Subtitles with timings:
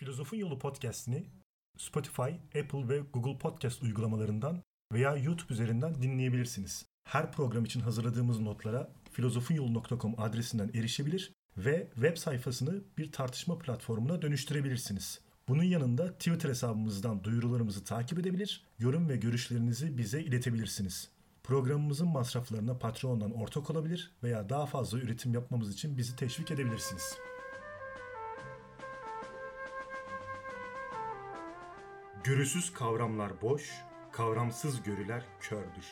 [0.00, 1.26] Filozofun Yolu podcast'ini
[1.78, 6.86] Spotify, Apple ve Google Podcast uygulamalarından veya YouTube üzerinden dinleyebilirsiniz.
[7.04, 15.20] Her program için hazırladığımız notlara filozofunyolu.com adresinden erişebilir ve web sayfasını bir tartışma platformuna dönüştürebilirsiniz.
[15.48, 21.10] Bunun yanında Twitter hesabımızdan duyurularımızı takip edebilir, yorum ve görüşlerinizi bize iletebilirsiniz.
[21.42, 27.18] Programımızın masraflarına Patreon'dan ortak olabilir veya daha fazla üretim yapmamız için bizi teşvik edebilirsiniz.
[32.24, 33.70] Görüsüz kavramlar boş,
[34.12, 35.86] kavramsız görüler kördür.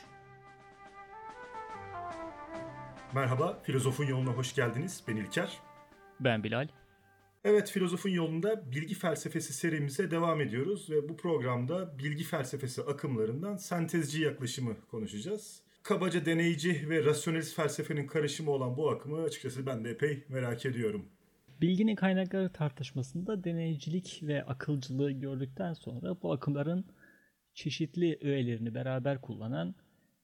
[3.14, 5.04] Merhaba, Filozofun Yoluna hoş geldiniz.
[5.08, 5.58] Ben İlker.
[6.20, 6.68] Ben Bilal.
[7.44, 14.22] Evet, Filozofun Yolunda bilgi felsefesi serimize devam ediyoruz ve bu programda bilgi felsefesi akımlarından sentezci
[14.22, 15.62] yaklaşımı konuşacağız.
[15.82, 21.04] Kabaca deneyici ve rasyonelist felsefenin karışımı olan bu akımı açıkçası ben de epey merak ediyorum.
[21.60, 26.84] Bilginin kaynakları tartışmasında deneyicilik ve akılcılığı gördükten sonra bu akımların
[27.54, 29.74] çeşitli öğelerini beraber kullanan,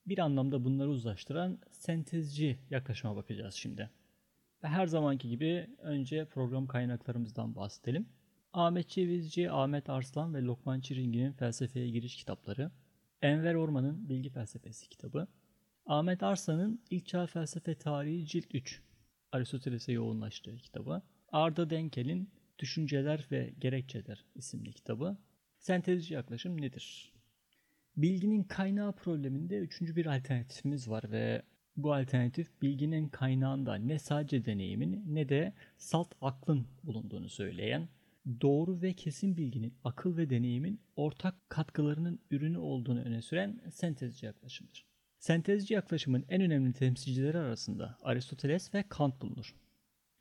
[0.07, 3.91] bir anlamda bunları uzlaştıran sentezci yaklaşıma bakacağız şimdi.
[4.65, 8.09] Ve her zamanki gibi önce program kaynaklarımızdan bahsedelim.
[8.53, 12.71] Ahmet Cevizci, Ahmet Arslan ve Lokman Çiringi'nin felsefeye giriş kitapları,
[13.23, 15.27] Enver Orman'ın Bilgi Felsefesi kitabı,
[15.87, 18.83] Ahmet Arslan'ın İlk Çağ Felsefe Tarihi Cilt 3,
[19.33, 21.03] Aristoteles'e yoğunlaştığı kitabı,
[21.35, 25.17] Arda Denkel'in Düşünceler ve Gerekçeler isimli kitabı.
[25.59, 27.13] Sentezci yaklaşım nedir?
[27.97, 31.43] Bilginin kaynağı probleminde üçüncü bir alternatifimiz var ve
[31.77, 37.89] bu alternatif bilginin kaynağında ne sadece deneyimin ne de salt aklın bulunduğunu söyleyen,
[38.41, 44.87] doğru ve kesin bilginin akıl ve deneyimin ortak katkılarının ürünü olduğunu öne süren sentezci yaklaşımdır.
[45.19, 49.55] Sentezci yaklaşımın en önemli temsilcileri arasında Aristoteles ve Kant bulunur.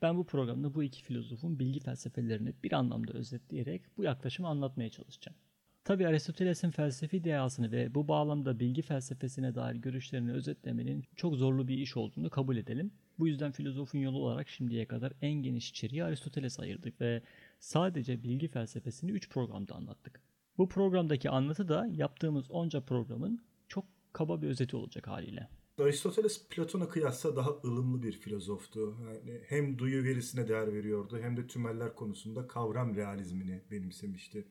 [0.02, 5.36] Ben bu programda bu iki filozofun bilgi felsefelerini bir anlamda özetleyerek bu yaklaşımı anlatmaya çalışacağım.
[5.84, 11.78] Tabi Aristoteles'in felsefi dehasını ve bu bağlamda bilgi felsefesine dair görüşlerini özetlemenin çok zorlu bir
[11.78, 12.92] iş olduğunu kabul edelim.
[13.18, 17.22] Bu yüzden filozofun yolu olarak şimdiye kadar en geniş içeriği Aristoteles ayırdık ve
[17.60, 20.20] sadece bilgi felsefesini 3 programda anlattık.
[20.58, 25.48] Bu programdaki anlatı da yaptığımız onca programın çok kaba bir özeti olacak haliyle.
[25.78, 28.96] Aristoteles Platon'a kıyasla daha ılımlı bir filozoftu.
[29.06, 34.44] Yani hem duyu verisine değer veriyordu hem de tümeller konusunda kavram realizmini benimsemişti.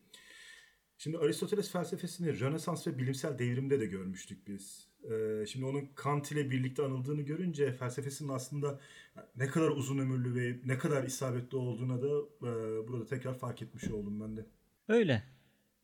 [0.98, 4.88] Şimdi Aristoteles felsefesini Rönesans ve bilimsel devrimde de görmüştük biz.
[5.10, 8.80] Ee, şimdi onun Kant ile birlikte anıldığını görünce felsefesinin aslında
[9.36, 12.08] ne kadar uzun ömürlü ve ne kadar isabetli olduğuna da
[12.42, 14.46] e, burada tekrar fark etmiş oldum ben de.
[14.88, 15.22] Öyle.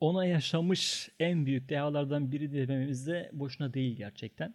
[0.00, 4.54] Ona yaşamış en büyük dehalardan biri dememiz de boşuna değil gerçekten.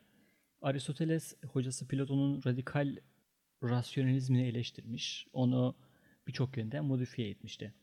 [0.66, 2.96] Aristoteles hocası Platon'un radikal
[3.64, 5.28] rasyonalizmini eleştirmiş.
[5.34, 5.76] Onu
[6.28, 7.74] birçok yönden modifiye etmişti.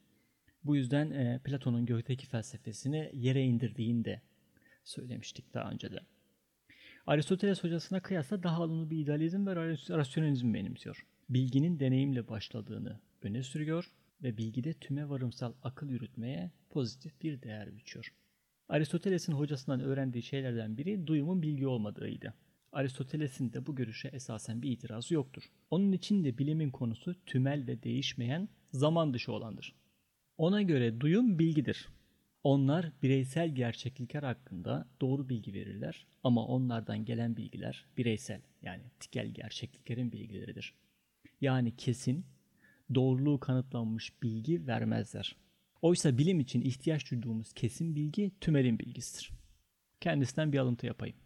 [0.64, 4.22] Bu yüzden e, Platon'un gökteki felsefesini yere indirdiğini de
[4.84, 6.00] söylemiştik daha önce de.
[7.06, 9.56] Aristoteles hocasına kıyasla daha alımlı bir idealizm ve
[9.88, 11.06] rasyonalizm benimsiyor.
[11.28, 13.92] Bilginin deneyimle başladığını öne sürüyor
[14.22, 18.14] ve bilgide tüme varımsal akıl yürütmeye pozitif bir değer biçiyor.
[18.68, 22.34] Aristoteles'in hocasından öğrendiği şeylerden biri duyumun bilgi olmadığıydı.
[22.72, 25.42] Aristoteles'in de bu görüşe esasen bir itirazı yoktur.
[25.70, 29.74] Onun için de bilimin konusu tümel ve değişmeyen zaman dışı olandır.
[30.38, 31.88] Ona göre duyum bilgidir.
[32.44, 40.12] Onlar bireysel gerçeklikler hakkında doğru bilgi verirler ama onlardan gelen bilgiler bireysel yani tikel gerçekliklerin
[40.12, 40.74] bilgileridir.
[41.40, 42.26] Yani kesin,
[42.94, 45.36] doğruluğu kanıtlanmış bilgi vermezler.
[45.82, 49.30] Oysa bilim için ihtiyaç duyduğumuz kesin bilgi tümelin bilgisidir.
[50.00, 51.16] Kendisinden bir alıntı yapayım.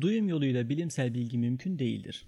[0.00, 2.26] Duyum yoluyla bilimsel bilgi mümkün değildir.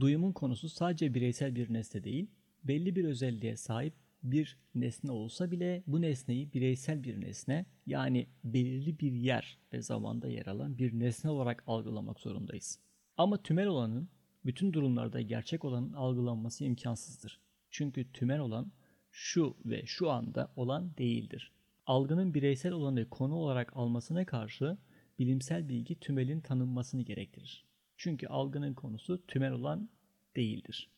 [0.00, 2.30] Duyumun konusu sadece bireysel bir nesne değil,
[2.64, 9.00] belli bir özelliğe sahip bir nesne olsa bile bu nesneyi bireysel bir nesne yani belirli
[9.00, 12.78] bir yer ve zamanda yer alan bir nesne olarak algılamak zorundayız.
[13.16, 14.08] Ama tümel olanın
[14.44, 17.40] bütün durumlarda gerçek olanın algılanması imkansızdır.
[17.70, 18.72] Çünkü tümel olan
[19.10, 21.52] şu ve şu anda olan değildir.
[21.86, 24.78] Algının bireysel olanı konu olarak almasına karşı
[25.20, 27.64] bilimsel bilgi tümelin tanınmasını gerektirir.
[27.96, 29.88] Çünkü algının konusu tümel olan
[30.36, 30.90] değildir.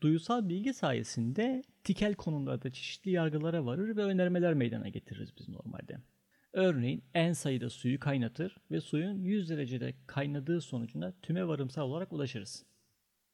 [0.00, 5.98] Duyusal bilgi sayesinde tikel konularda çeşitli yargılara varır ve önermeler meydana getiririz biz normalde.
[6.52, 12.66] Örneğin en sayıda suyu kaynatır ve suyun 100 derecede kaynadığı sonucuna tüme varımsal olarak ulaşırız.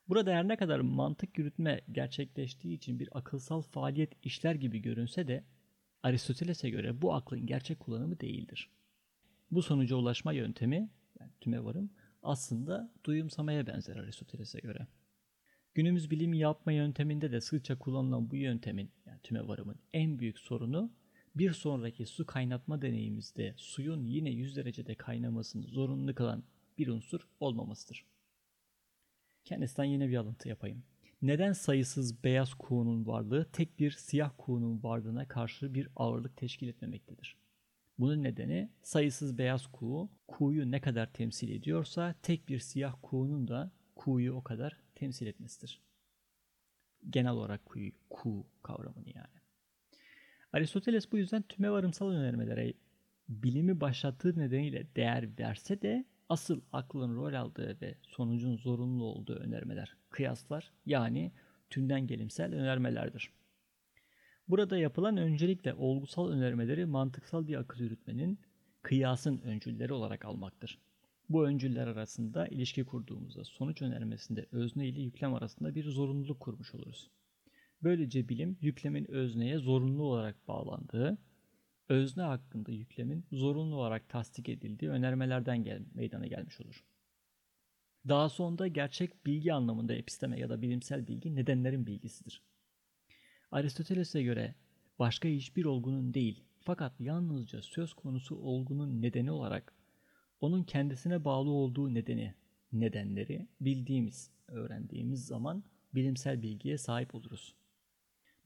[0.09, 5.45] Burada her ne kadar mantık yürütme gerçekleştiği için bir akılsal faaliyet işler gibi görünse de
[6.03, 8.71] Aristoteles'e göre bu aklın gerçek kullanımı değildir.
[9.51, 10.91] Bu sonuca ulaşma yöntemi,
[11.21, 11.91] yani tüme varım,
[12.23, 14.87] aslında duyumsamaya benzer Aristoteles'e göre.
[15.75, 20.93] Günümüz bilim yapma yönteminde de sıkça kullanılan bu yöntemin yani tüme varımın en büyük sorunu
[21.35, 26.45] bir sonraki su kaynatma deneyimizde suyun yine 100 derecede kaynamasını zorunlu kılan
[26.79, 28.07] bir unsur olmamasıdır.
[29.45, 30.83] Kendisinden yine bir alıntı yapayım.
[31.23, 37.37] Neden sayısız beyaz kuğunun varlığı tek bir siyah kuğunun varlığına karşı bir ağırlık teşkil etmemektedir?
[37.99, 43.71] Bunun nedeni sayısız beyaz kuğu, kuğuyu ne kadar temsil ediyorsa tek bir siyah kuğunun da
[43.97, 45.81] kuğuyu o kadar temsil etmesidir.
[47.11, 49.37] Genel olarak kuğu, kuğu kavramını yani.
[50.53, 52.75] Aristoteles bu yüzden tüme varımsal önermelere
[53.29, 59.97] bilimi başlattığı nedeniyle değer verse de asıl aklın rol aldığı ve sonucun zorunlu olduğu önermeler,
[60.11, 61.33] kıyaslar yani
[61.71, 63.36] tümden gelimsel önermelerdir.
[64.49, 68.39] Burada yapılan öncelikle olgusal önermeleri mantıksal bir akıl yürütmenin
[68.83, 70.79] kıyasın öncülleri olarak almaktır.
[71.29, 77.11] Bu öncüller arasında ilişki kurduğumuzda sonuç önermesinde özne ile yüklem arasında bir zorunluluk kurmuş oluruz.
[77.83, 81.19] Böylece bilim yüklemin özneye zorunlu olarak bağlandığı,
[81.89, 86.85] özne hakkında yüklemin zorunlu olarak tasdik edildiği önermelerden gel meydana gelmiş olur.
[88.09, 92.43] Daha sonra gerçek bilgi anlamında episteme ya da bilimsel bilgi nedenlerin bilgisidir.
[93.57, 94.55] Aristoteles'e göre
[94.99, 99.75] başka hiçbir olgunun değil fakat yalnızca söz konusu olgunun nedeni olarak
[100.41, 102.35] onun kendisine bağlı olduğu nedeni,
[102.73, 105.65] nedenleri bildiğimiz, öğrendiğimiz zaman
[105.95, 107.55] bilimsel bilgiye sahip oluruz.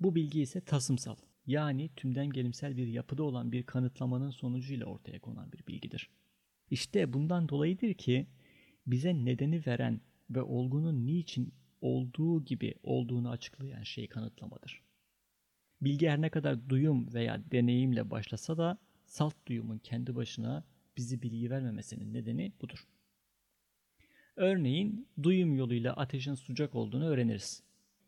[0.01, 1.17] Bu bilgi ise tasımsal,
[1.47, 6.11] yani tümden gelimsel bir yapıda olan bir kanıtlamanın sonucuyla ortaya konan bir bilgidir.
[6.71, 8.27] İşte bundan dolayıdır ki
[8.87, 14.90] bize nedeni veren ve olgunun niçin olduğu gibi olduğunu açıklayan şey kanıtlamadır.
[15.83, 20.65] Bilgi her ne kadar duyum veya deneyimle başlasa da salt duyumun kendi başına
[20.97, 22.87] bizi bilgi vermemesinin nedeni budur.
[24.37, 27.63] Örneğin duyum yoluyla ateşin sıcak olduğunu öğreniriz.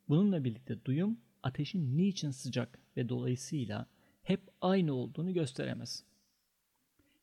[0.08, 3.86] Bununla birlikte duyum ateşin niçin sıcak ve dolayısıyla
[4.22, 6.04] hep aynı olduğunu gösteremez.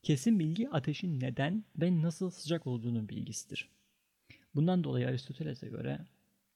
[0.04, 3.70] Kesin bilgi ateşin neden ve nasıl sıcak olduğunun bilgisidir.
[4.56, 6.06] Bundan dolayı Aristoteles'e göre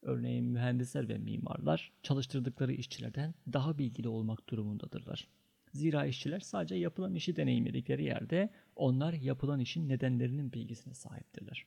[0.03, 5.27] örneğin mühendisler ve mimarlar çalıştırdıkları işçilerden daha bilgili olmak durumundadırlar.
[5.73, 11.65] Zira işçiler sadece yapılan işi deneyimledikleri yerde onlar yapılan işin nedenlerinin bilgisine sahiptirler.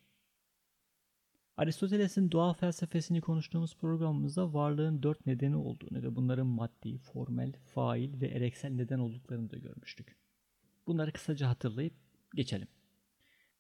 [1.57, 8.27] Aristoteles'in doğa felsefesini konuştuğumuz programımızda varlığın dört nedeni olduğunu ve bunların maddi, formel, fail ve
[8.27, 10.17] ereksel neden olduklarını da görmüştük.
[10.87, 11.95] Bunları kısaca hatırlayıp
[12.35, 12.69] geçelim.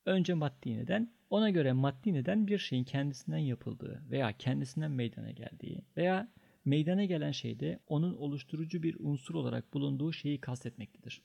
[0.06, 5.84] Önce maddi neden, ona göre maddi neden bir şeyin kendisinden yapıldığı veya kendisinden meydana geldiği
[5.96, 6.28] veya
[6.64, 11.22] meydana gelen şeyde onun oluşturucu bir unsur olarak bulunduğu şeyi kastetmektedir.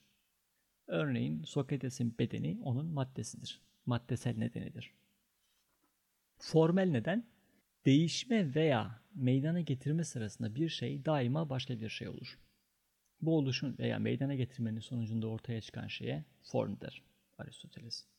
[0.87, 3.61] Örneğin Sokrates'in bedeni onun maddesidir.
[3.85, 4.93] Maddesel nedenidir.
[6.37, 7.25] Formel neden
[7.85, 12.39] değişme veya meydana getirme sırasında bir şey daima başka bir şey olur.
[13.21, 17.01] Bu oluşun veya meydana getirmenin sonucunda ortaya çıkan şeye form der
[17.37, 18.10] Aristoteles.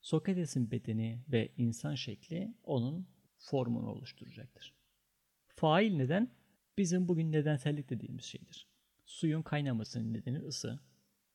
[0.00, 3.06] Sokrates'in bedeni ve insan şekli onun
[3.38, 4.74] formunu oluşturacaktır.
[5.46, 6.30] Fail neden?
[6.78, 8.66] Bizim bugün nedensellik dediğimiz şeydir.
[9.04, 10.80] Suyun kaynamasının nedeni ısı,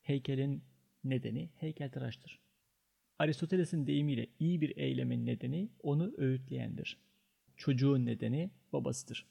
[0.02, 0.64] heykelin
[1.04, 2.40] nedeni heykeltıraştır.
[3.20, 6.98] Aristoteles'in deyimiyle iyi bir eylemin nedeni onu öğütleyendir.
[7.58, 9.26] Çocuğun nedeni babasıdır.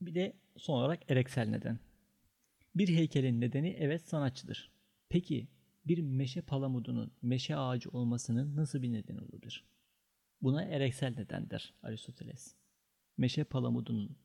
[0.00, 1.78] Bir de son olarak ereksel neden.
[2.74, 4.70] Bir heykelin nedeni evet sanatçıdır.
[5.08, 5.48] Peki
[5.86, 9.64] bir meşe palamudunun meşe ağacı olmasının nasıl bir nedeni olabilir?
[10.42, 12.54] Buna ereksel neden der Aristoteles.
[13.16, 14.16] Meşe palamudunun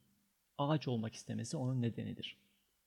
[0.57, 2.37] ağaç olmak istemesi onun nedenidir.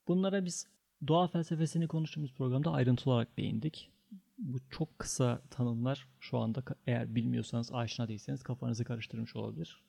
[0.09, 0.67] Bunlara biz
[1.09, 3.91] doğa felsefesini konuştuğumuz programda ayrıntılı olarak değindik.
[4.39, 9.83] Bu çok kısa tanımlar şu anda eğer bilmiyorsanız, aşina değilseniz kafanızı karıştırmış olabilir.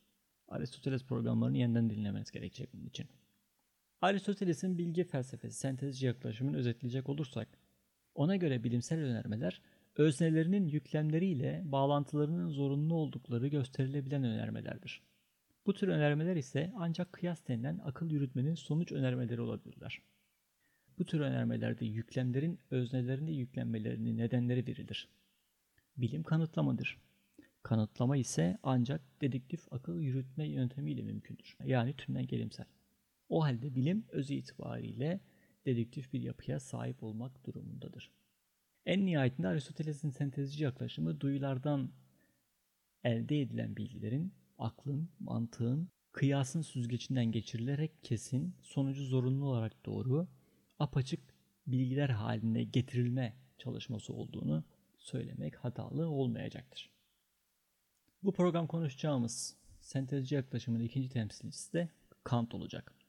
[0.47, 3.07] Aristoteles programlarını yeniden dinlemeniz gerekecek bunun için.
[4.01, 7.47] Aristoteles'in bilgi felsefesi, sentezci yaklaşımını özetleyecek olursak,
[8.15, 9.62] ona göre bilimsel önermeler,
[9.96, 15.01] öznelerinin yüklemleriyle bağlantılarının zorunlu oldukları gösterilebilen önermelerdir.
[15.65, 20.01] Bu tür önermeler ise ancak kıyas denilen akıl yürütmenin sonuç önermeleri olabilirler.
[20.98, 25.10] Bu tür önermelerde yüklemlerin öznelerine yüklenmelerinin nedenleri verilir.
[25.98, 26.98] Bilim kanıtlamadır.
[27.63, 31.58] Kanıtlama ise ancak dedektif akıl yürütme yöntemiyle mümkündür.
[31.65, 32.65] Yani tümden gelimsel.
[33.30, 35.20] O halde bilim öz itibariyle
[35.65, 38.12] dedektif bir yapıya sahip olmak durumundadır.
[38.86, 41.91] En nihayetinde Aristoteles'in sentezci yaklaşımı duyulardan
[43.03, 50.27] elde edilen bilgilerin aklın, mantığın, kıyasın süzgecinden geçirilerek kesin, sonucu zorunlu olarak doğru,
[50.80, 51.20] apaçık
[51.68, 54.63] bilgiler haline getirilme çalışması olduğunu
[54.98, 56.91] söylemek hatalı olmayacaktır.
[58.24, 61.89] Bu program konuşacağımız sentezci yaklaşımın ikinci temsilcisi de
[62.24, 63.00] Kant olacak.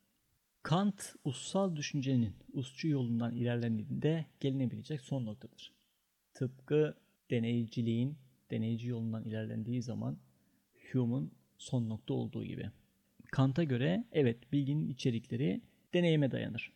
[0.62, 5.72] Kant, ussal düşüncenin usçu yolundan ilerlendiğinde gelinebilecek son noktadır.
[6.34, 6.94] Tıpkı
[7.30, 8.18] deneyciliğin
[8.50, 10.18] deneyici yolundan ilerlendiği zaman
[10.92, 12.70] Hume'un son nokta olduğu gibi.
[13.30, 15.60] Kant'a göre evet bilginin içerikleri
[15.94, 16.72] deneyime dayanır.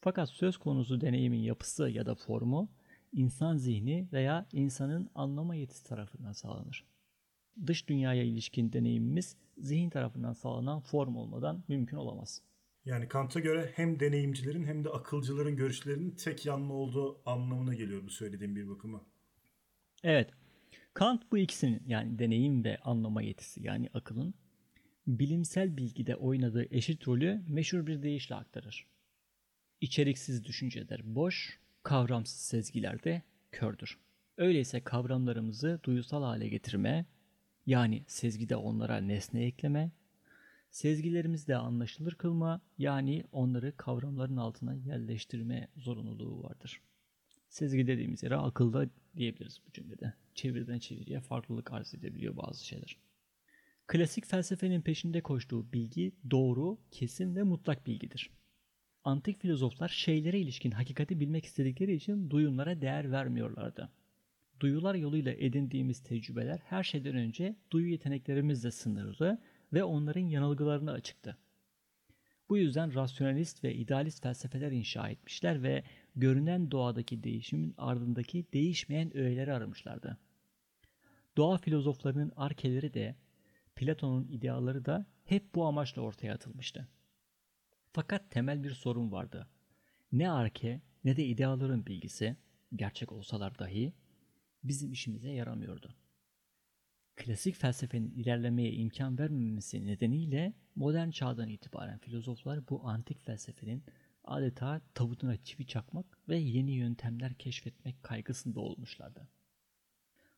[0.00, 2.68] Fakat söz konusu deneyimin yapısı ya da formu
[3.12, 6.84] insan zihni veya insanın anlama yetisi tarafından sağlanır.
[7.66, 12.42] Dış dünyaya ilişkin deneyimimiz zihin tarafından sağlanan form olmadan mümkün olamaz.
[12.84, 18.10] Yani Kant'a göre hem deneyimcilerin hem de akılcıların görüşlerinin tek yanlı olduğu anlamına geliyor bu
[18.10, 19.00] söylediğim bir bakıma.
[20.02, 20.30] Evet.
[20.94, 24.34] Kant bu ikisinin yani deneyim ve anlama yetisi yani akılın
[25.06, 28.86] bilimsel bilgide oynadığı eşit rolü meşhur bir deyişle aktarır.
[29.80, 33.22] İçeriksiz düşünceler boş, kavramsız sezgiler de
[33.52, 33.98] kördür.
[34.38, 37.06] Öyleyse kavramlarımızı duyusal hale getirme,
[37.66, 39.90] yani sezgide onlara nesne ekleme,
[40.74, 46.80] sezgilerimizde anlaşılır kılma, yani onları kavramların altına yerleştirme zorunluluğu vardır.
[47.48, 50.14] Sezgi dediğimiz yere akılda diyebiliriz bu cümlede.
[50.34, 52.96] Çeviriden çeviriye farklılık arz edebiliyor bazı şeyler.
[53.86, 58.30] Klasik felsefenin peşinde koştuğu bilgi doğru, kesin ve mutlak bilgidir.
[59.04, 63.90] Antik filozoflar şeylere ilişkin hakikati bilmek istedikleri için duyumlara değer vermiyorlardı.
[64.60, 69.38] Duyular yoluyla edindiğimiz tecrübeler her şeyden önce duyu yeteneklerimizle sınırlı
[69.74, 71.36] ve onların yanılgılarına açıktı.
[72.48, 75.82] Bu yüzden rasyonalist ve idealist felsefeler inşa etmişler ve
[76.16, 80.18] görünen doğadaki değişimin ardındaki değişmeyen öğeleri aramışlardı.
[81.36, 83.16] Doğa filozoflarının arkeleri de
[83.76, 86.88] Platon'un ideaları da hep bu amaçla ortaya atılmıştı.
[87.92, 89.48] Fakat temel bir sorun vardı.
[90.12, 92.36] Ne arke ne de ideaların bilgisi,
[92.76, 93.92] gerçek olsalar dahi
[94.64, 95.94] bizim işimize yaramıyordu.
[97.16, 103.82] Klasik felsefenin ilerlemeye imkan vermemesi nedeniyle modern çağdan itibaren filozoflar bu antik felsefenin
[104.24, 109.28] adeta tavutuna çivi çakmak ve yeni yöntemler keşfetmek kaygısında olmuşlardı.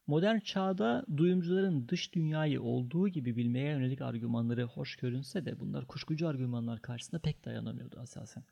[0.07, 6.29] Modern çağda duyumcuların dış dünyayı olduğu gibi bilmeye yönelik argümanları hoş görünse de bunlar kuşkucu
[6.29, 8.45] argümanlar karşısında pek dayanamıyordu asasen.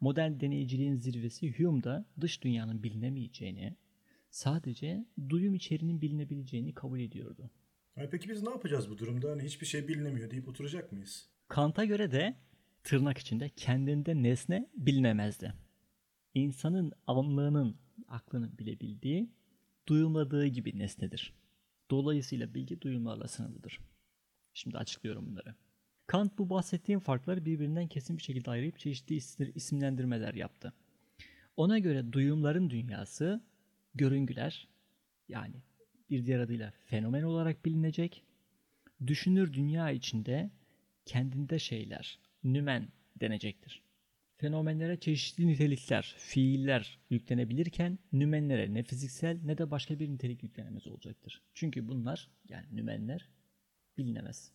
[0.00, 3.76] Modern deneyiciliğin zirvesi Hume'da dış dünyanın bilinemeyeceğini,
[4.30, 7.50] sadece duyum içeriğinin bilinebileceğini kabul ediyordu.
[7.94, 9.30] Peki biz ne yapacağız bu durumda?
[9.30, 11.28] Hani hiçbir şey bilinemiyor deyip oturacak mıyız?
[11.48, 12.36] Kant'a göre de
[12.84, 15.54] tırnak içinde kendinde nesne bilinemezdi.
[16.34, 17.76] İnsanın anlığının,
[18.08, 19.30] aklının bilebildiği
[19.88, 21.34] duyumladığı gibi nesnedir.
[21.90, 23.80] Dolayısıyla bilgi duyumlarla sınırlıdır.
[24.54, 25.54] Şimdi açıklıyorum bunları.
[26.06, 29.16] Kant bu bahsettiğim farkları birbirinden kesin bir şekilde ayırıp çeşitli
[29.54, 30.72] isimlendirmeler yaptı.
[31.56, 33.42] Ona göre duyumların dünyası
[33.94, 34.68] görüngüler
[35.28, 35.54] yani
[36.12, 38.22] bir diğer adıyla fenomen olarak bilinecek.
[39.06, 40.50] Düşünür dünya içinde
[41.06, 42.88] kendinde şeyler, nümen
[43.20, 43.82] denecektir.
[44.36, 51.42] Fenomenlere çeşitli nitelikler, fiiller yüklenebilirken nümenlere ne fiziksel ne de başka bir nitelik yüklenemez olacaktır.
[51.54, 53.28] Çünkü bunlar yani nümenler
[53.98, 54.52] bilinemez.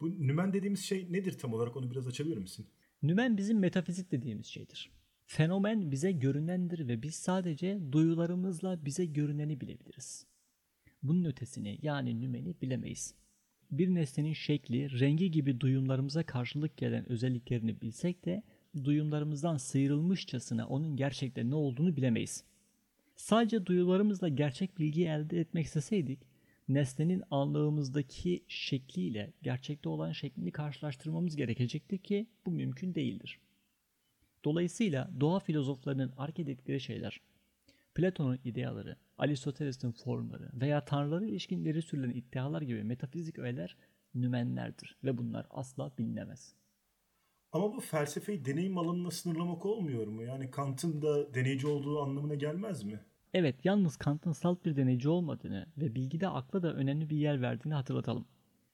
[0.00, 2.66] Bu nümen dediğimiz şey nedir tam olarak onu biraz açabilir misin?
[3.02, 4.90] Nümen bizim metafizik dediğimiz şeydir.
[5.26, 10.26] Fenomen bize görünendir ve biz sadece duyularımızla bize görüneni bilebiliriz.
[11.02, 13.14] Bunun ötesini yani nümeni bilemeyiz.
[13.70, 18.42] Bir nesnenin şekli, rengi gibi duyumlarımıza karşılık gelen özelliklerini bilsek de
[18.84, 22.44] duyumlarımızdan sıyrılmışçasına onun gerçekte ne olduğunu bilemeyiz.
[23.16, 26.18] Sadece duyularımızla gerçek bilgiyi elde etmek isteseydik,
[26.68, 33.38] nesnenin anlığımızdaki şekliyle gerçekte olan şeklini karşılaştırmamız gerekecekti ki bu mümkün değildir.
[34.44, 37.20] Dolayısıyla doğa filozoflarının ark ettikleri şeyler,
[37.94, 43.76] Platon'un ideaları, Aristoteles'in formları veya tanrılara ilişkin ileri sürülen iddialar gibi metafizik öğeler
[44.14, 46.54] nümenlerdir ve bunlar asla bilinemez.
[47.52, 50.22] Ama bu felsefeyi deneyim alanına sınırlamak olmuyor mu?
[50.22, 53.00] Yani Kant'ın da deneyici olduğu anlamına gelmez mi?
[53.34, 57.74] Evet, yalnız Kant'ın salt bir deneyici olmadığını ve bilgide akla da önemli bir yer verdiğini
[57.74, 58.26] hatırlatalım.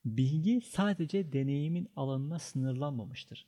[0.05, 3.47] Bilgi sadece deneyimin alanına sınırlanmamıştır.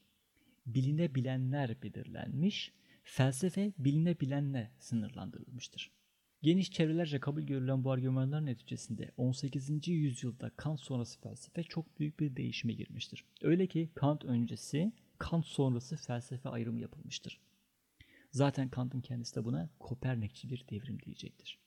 [0.66, 6.00] Bilinebilenler belirlenmiş, felsefe bilinebilenle sınırlandırılmıştır.
[6.42, 9.88] Geniş çevrelerce kabul görülen bu argümanlar neticesinde 18.
[9.88, 13.25] yüzyılda Kant sonrası felsefe çok büyük bir değişime girmiştir.
[13.42, 17.40] Öyle ki Kant öncesi Kant sonrası felsefe ayrımı yapılmıştır.
[18.30, 21.59] Zaten Kant'ın kendisi de buna Kopernikçi bir devrim diyecektir.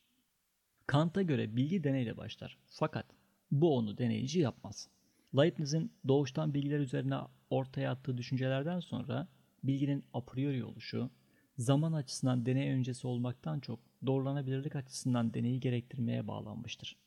[0.88, 2.58] Kant'a göre bilgi deneyle başlar.
[2.68, 3.06] Fakat
[3.52, 4.90] bu onu deneyici yapmaz.
[5.38, 7.18] Leibniz'in doğuştan bilgiler üzerine
[7.50, 9.28] ortaya attığı düşüncelerden sonra
[9.64, 11.10] bilginin a priori oluşu,
[11.58, 16.98] zaman açısından deney öncesi olmaktan çok doğrulanabilirlik açısından deneyi gerektirmeye bağlanmıştır.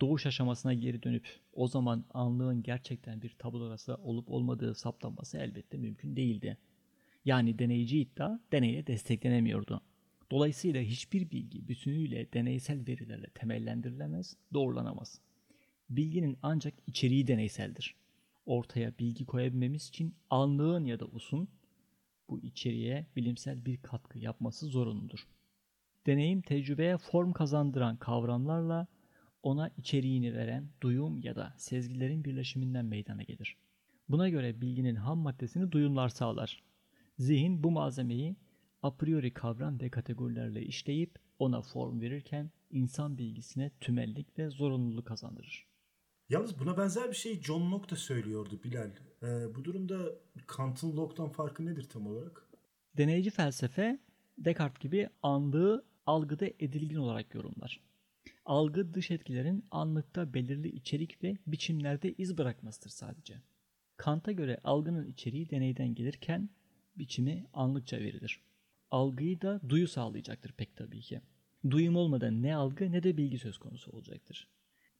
[0.00, 6.16] doğuş aşamasına geri dönüp o zaman anlığın gerçekten bir tablosu olup olmadığı saptanması elbette mümkün
[6.16, 6.58] değildi.
[7.24, 9.80] Yani deneyici iddia deneye desteklenemiyordu.
[10.30, 15.20] Dolayısıyla hiçbir bilgi bütünüyle deneysel verilerle temellendirilemez, doğrulanamaz.
[15.90, 17.94] Bilginin ancak içeriği deneyseldir.
[18.46, 21.48] Ortaya bilgi koyabilmemiz için anlığın ya da usun
[22.28, 25.26] bu içeriğe bilimsel bir katkı yapması zorunludur.
[26.06, 28.86] Deneyim tecrübeye form kazandıran kavramlarla
[29.42, 33.56] ona içeriğini veren duyum ya da sezgilerin birleşiminden meydana gelir.
[34.08, 36.62] Buna göre bilginin ham maddesini duyumlar sağlar.
[37.18, 38.36] Zihin bu malzemeyi
[38.82, 45.66] a priori kavram ve kategorilerle işleyip ona form verirken insan bilgisine tümellik ve zorunluluk kazandırır.
[46.28, 48.90] Yalnız buna benzer bir şey John Locke da söylüyordu Bilal.
[49.22, 49.96] Ee, bu durumda
[50.46, 52.48] Kant'ın Locke'dan farkı nedir tam olarak?
[52.96, 53.98] Deneyici felsefe
[54.38, 57.80] Descartes gibi anlığı algıda edilgin olarak yorumlar.
[58.44, 63.42] Algı dış etkilerin anlıkta belirli içerik ve biçimlerde iz bırakmasıdır sadece.
[63.96, 66.50] Kant'a göre algının içeriği deneyden gelirken
[66.96, 68.40] biçimi anlıkça verilir.
[68.90, 71.20] Algıyı da duyu sağlayacaktır pek tabii ki.
[71.70, 74.48] Duyum olmadan ne algı ne de bilgi söz konusu olacaktır.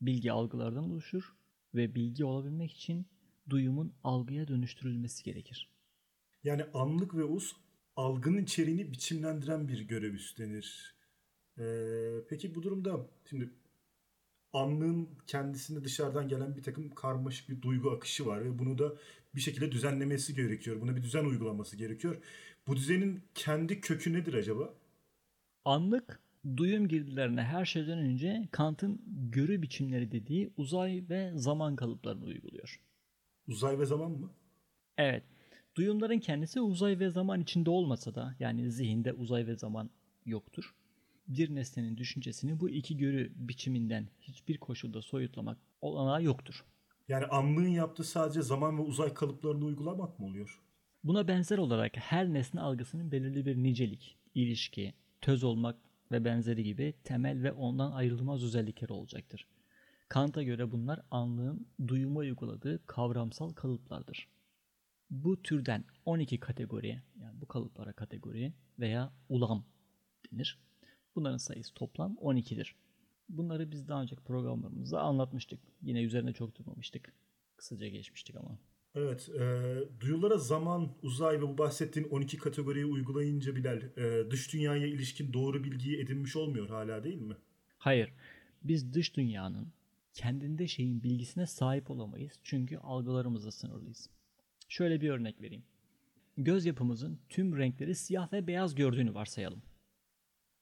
[0.01, 1.37] Bilgi algılardan oluşur
[1.75, 3.07] ve bilgi olabilmek için
[3.51, 5.69] duyumun algıya dönüştürülmesi gerekir.
[6.45, 7.53] Yani anlık ve us
[7.97, 10.95] algının içeriğini biçimlendiren bir görev üstlenir.
[11.59, 13.51] Ee, peki bu durumda şimdi
[14.53, 18.93] anlığın kendisinde dışarıdan gelen bir takım karmaşık bir duygu akışı var ve bunu da
[19.35, 20.81] bir şekilde düzenlemesi gerekiyor.
[20.81, 22.17] Buna bir düzen uygulaması gerekiyor.
[22.67, 24.75] Bu düzenin kendi kökü nedir acaba?
[25.65, 26.21] Anlık
[26.57, 32.81] duyum girdilerine her şeyden önce Kant'ın görü biçimleri dediği uzay ve zaman kalıplarını uyguluyor.
[33.49, 34.31] Uzay ve zaman mı?
[34.99, 35.25] Evet.
[35.75, 39.91] Duyumların kendisi uzay ve zaman içinde olmasa da yani zihinde uzay ve zaman
[40.27, 40.75] yoktur.
[41.29, 46.65] Bir nesnenin düşüncesini bu iki görü biçiminden hiçbir koşulda soyutlamak olanağı yoktur.
[47.09, 50.61] Yani anlığın yaptığı sadece zaman ve uzay kalıplarını uygulamak mı oluyor?
[51.05, 55.77] Buna benzer olarak her nesne algısının belirli bir nicelik, ilişki, töz olmak
[56.13, 59.47] ve benzeri gibi temel ve ondan ayrılmaz özellikleri olacaktır.
[60.09, 64.29] Kant'a göre bunlar anlığın duyuma uyguladığı kavramsal kalıplardır.
[65.13, 69.65] Bu türden 12 kategori, yani bu kalıplara kategori veya ulam
[70.33, 70.59] denir.
[71.17, 72.75] Bunların sayısı toplam 12'dir.
[73.29, 75.61] Bunları biz daha önceki programlarımızda anlatmıştık.
[75.83, 77.13] Yine üzerine çok durmamıştık.
[77.57, 78.59] Kısaca geçmiştik ama.
[78.95, 84.87] Evet, e, duyulara zaman, uzay ve bu bahsettiğin 12 kategoriyi uygulayınca Bilal, e, dış dünyaya
[84.87, 87.37] ilişkin doğru bilgiyi edinmiş olmuyor hala değil mi?
[87.79, 88.13] Hayır,
[88.63, 89.73] biz dış dünyanın
[90.15, 94.11] kendinde şeyin bilgisine sahip olamayız çünkü algılarımızla sınırlıyız.
[94.73, 95.65] Şöyle bir örnek vereyim.
[96.37, 99.63] Göz yapımızın tüm renkleri siyah ve beyaz gördüğünü varsayalım.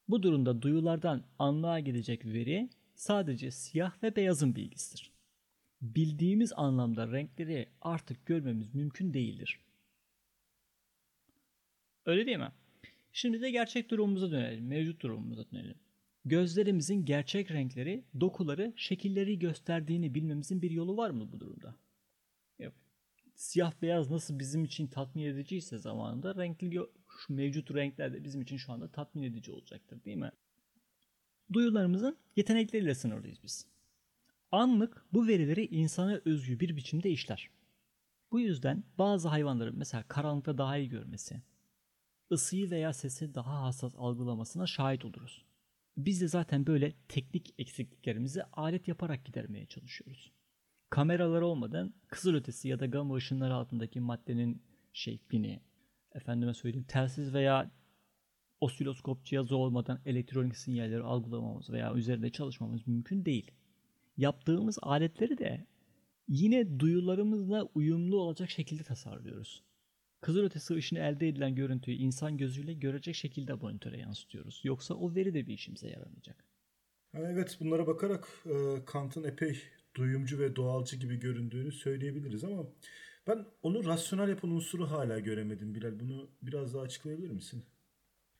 [0.08, 5.12] Bu durumda duyulardan anlığa gidecek veri sadece siyah ve beyazın bilgisidir.
[5.82, 9.60] Bildiğimiz anlamda renkleri artık görmemiz mümkün değildir.
[12.06, 12.52] Öyle değil mi?
[13.12, 15.78] Şimdi de gerçek durumumuza dönelim, mevcut durumumuza dönelim.
[16.24, 21.76] Gözlerimizin gerçek renkleri, dokuları, şekilleri gösterdiğini bilmemizin bir yolu var mı bu durumda?
[23.40, 28.56] Siyah beyaz nasıl bizim için tatmin ediciyse zamanında renkli şu mevcut renkler de bizim için
[28.56, 30.30] şu anda tatmin edici olacaktır değil mi?
[31.52, 33.66] Duyularımızın yetenekleriyle sınırlıyız biz.
[34.52, 37.50] Anlık bu verileri insana özgü bir biçimde işler.
[38.32, 41.42] Bu yüzden bazı hayvanların mesela karanlıkta daha iyi görmesi,
[42.32, 45.44] ısıyı veya sesi daha hassas algılamasına şahit oluruz.
[45.96, 50.32] Biz de zaten böyle teknik eksikliklerimizi alet yaparak gidermeye çalışıyoruz.
[50.90, 55.60] Kameralar olmadan kızılötesi ya da gamma ışınları altındaki maddenin şeklini,
[56.14, 57.70] efendime söyleyeyim telsiz veya
[58.60, 63.50] osiloskop cihazı olmadan elektronik sinyalleri algılamamız veya üzerinde çalışmamız mümkün değil.
[64.16, 65.66] Yaptığımız aletleri de
[66.28, 69.62] yine duyularımızla uyumlu olacak şekilde tasarlıyoruz.
[70.20, 74.60] Kızılötesi ışını elde edilen görüntüyü insan gözüyle görecek şekilde monitöre yansıtıyoruz.
[74.64, 76.44] Yoksa o veri de bir işimize yaramayacak.
[77.14, 79.62] Evet bunlara bakarak e, Kant'ın epey
[80.00, 82.66] duyumcu ve doğalcı gibi göründüğünü söyleyebiliriz ama
[83.26, 86.00] ben onu rasyonel yapan unsuru hala göremedim Bilal.
[86.00, 87.64] Bunu biraz daha açıklayabilir misin?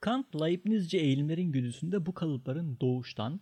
[0.01, 3.40] Kant Leibnizci eğilimlerin güdüsünde bu kalıpların doğuştan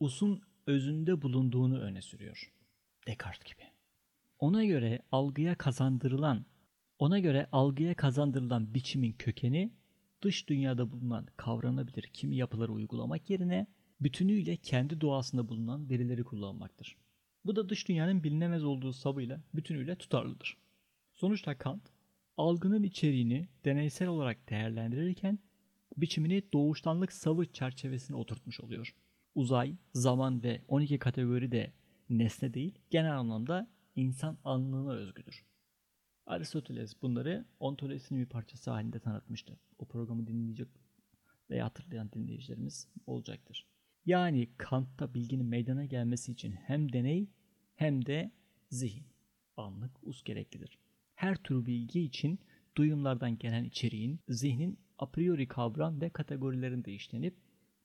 [0.00, 2.52] usun özünde bulunduğunu öne sürüyor.
[3.06, 3.66] Descartes gibi.
[4.38, 6.46] Ona göre algıya kazandırılan
[6.98, 9.72] ona göre algıya kazandırılan biçimin kökeni
[10.22, 13.66] dış dünyada bulunan kavranabilir kimi yapıları uygulamak yerine
[14.00, 16.96] bütünüyle kendi doğasında bulunan verileri kullanmaktır.
[17.46, 20.56] Bu da dış dünyanın bilinemez olduğu sabıyla bütünüyle tutarlıdır.
[21.12, 21.82] Sonuçta Kant,
[22.36, 25.38] algının içeriğini deneysel olarak değerlendirirken
[25.96, 28.94] biçimini doğuştanlık savı çerçevesine oturtmuş oluyor.
[29.34, 31.72] uzay, zaman ve 12 kategori de
[32.10, 35.44] nesne değil, genel anlamda insan anlığına özgüdür.
[36.26, 39.58] Aristoteles bunları ontolojisinin bir parçası halinde tanıtmıştı.
[39.78, 40.68] O programı dinleyecek
[41.50, 43.66] veya hatırlayan dinleyicilerimiz olacaktır.
[44.06, 47.28] Yani Kant'ta bilginin meydana gelmesi için hem deney
[47.74, 48.30] hem de
[48.70, 49.06] zihin,
[49.56, 50.78] anlık, us gereklidir.
[51.14, 52.38] Her tür bilgi için
[52.76, 57.34] duyumlardan gelen içeriğin zihnin a priori kavram ve kategorilerinde işlenip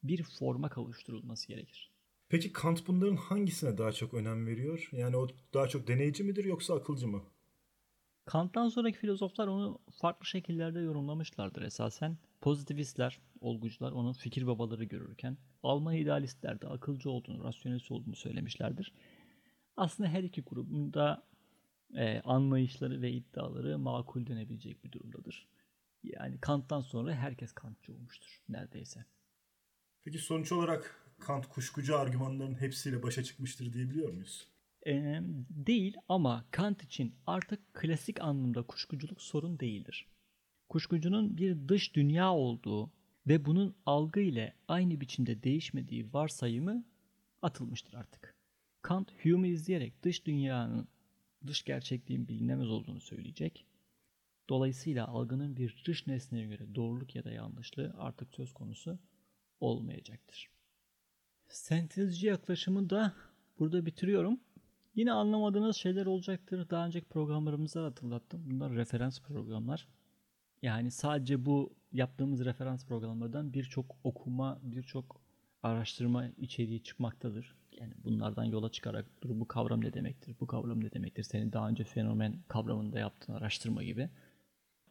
[0.03, 1.91] bir forma kavuşturulması gerekir.
[2.29, 4.89] Peki Kant bunların hangisine daha çok önem veriyor?
[4.91, 7.23] Yani o daha çok deneyici midir yoksa akılcı mı?
[8.25, 12.17] Kant'tan sonraki filozoflar onu farklı şekillerde yorumlamışlardır esasen.
[12.41, 18.93] Pozitivistler, olgucular onu fikir babaları görürken Alman idealistler de akılcı olduğunu, rasyonelist olduğunu söylemişlerdir.
[19.77, 21.27] Aslında her iki grubun da
[21.95, 25.47] e, anlayışları ve iddiaları makul denebilecek bir durumdadır.
[26.03, 29.05] Yani Kant'tan sonra herkes Kantçı olmuştur neredeyse.
[30.03, 34.47] Peki sonuç olarak Kant kuşkucu argümanların hepsiyle başa çıkmıştır diyebiliyor muyuz?
[34.87, 40.07] E, değil ama Kant için artık klasik anlamda kuşkuculuk sorun değildir.
[40.71, 42.91] Kuşkucunun bir dış dünya olduğu
[43.27, 46.85] ve bunun algı ile aynı biçimde değişmediği varsayımı
[47.41, 48.35] atılmıştır artık.
[48.81, 50.87] Kant Hume'u izleyerek dış dünyanın,
[51.47, 53.65] dış gerçekliğin bilinemez olduğunu söyleyecek.
[54.49, 58.99] Dolayısıyla algının bir dış nesneye göre doğruluk ya da yanlışlığı artık söz konusu
[59.59, 60.49] olmayacaktır.
[61.47, 63.13] Sentezci yaklaşımı da
[63.59, 64.39] burada bitiriyorum.
[64.95, 66.69] Yine anlamadığınız şeyler olacaktır.
[66.69, 68.43] Daha önceki programlarımızda hatırlattım.
[68.45, 69.87] Bunlar referans programlar.
[70.61, 75.21] Yani sadece bu yaptığımız referans programlardan birçok okuma, birçok
[75.63, 77.55] araştırma içeriği çıkmaktadır.
[77.79, 81.69] Yani bunlardan yola çıkarak dur bu kavram ne demektir, bu kavram ne demektir, senin daha
[81.69, 84.09] önce fenomen kavramında yaptığın araştırma gibi.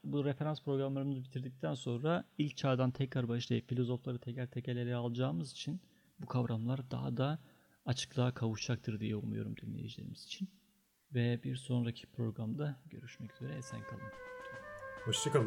[0.05, 5.81] Bu referans programlarımızı bitirdikten sonra ilk çağdan tekrar başlayıp filozofları teker teker ele alacağımız için
[6.19, 7.39] bu kavramlar daha da
[7.87, 10.49] açıklığa kavuşacaktır diye umuyorum dinleyicilerimiz için.
[11.15, 14.40] Ve bir sonraki programda görüşmek üzere esen kalın.
[15.07, 15.43] 我是个